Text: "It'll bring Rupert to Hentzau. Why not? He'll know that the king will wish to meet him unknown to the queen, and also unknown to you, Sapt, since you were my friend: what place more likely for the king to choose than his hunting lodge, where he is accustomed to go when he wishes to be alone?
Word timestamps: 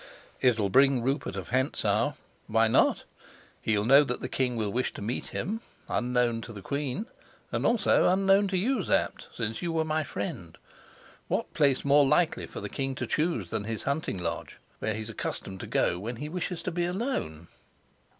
"It'll 0.39 0.71
bring 0.71 1.03
Rupert 1.03 1.35
to 1.35 1.43
Hentzau. 1.43 2.15
Why 2.47 2.67
not? 2.67 3.03
He'll 3.61 3.85
know 3.85 4.03
that 4.03 4.19
the 4.19 4.27
king 4.27 4.55
will 4.55 4.71
wish 4.71 4.91
to 4.93 4.99
meet 5.03 5.27
him 5.27 5.61
unknown 5.87 6.41
to 6.41 6.51
the 6.53 6.63
queen, 6.63 7.05
and 7.51 7.67
also 7.67 8.09
unknown 8.09 8.47
to 8.47 8.57
you, 8.57 8.83
Sapt, 8.83 9.27
since 9.31 9.61
you 9.61 9.71
were 9.71 9.85
my 9.85 10.03
friend: 10.03 10.57
what 11.27 11.53
place 11.53 11.85
more 11.85 12.03
likely 12.03 12.47
for 12.47 12.61
the 12.61 12.67
king 12.67 12.95
to 12.95 13.05
choose 13.05 13.51
than 13.51 13.65
his 13.65 13.83
hunting 13.83 14.17
lodge, 14.17 14.57
where 14.79 14.95
he 14.95 15.01
is 15.03 15.09
accustomed 15.11 15.59
to 15.59 15.67
go 15.67 15.99
when 15.99 16.15
he 16.15 16.29
wishes 16.29 16.63
to 16.63 16.71
be 16.71 16.85
alone? 16.85 17.47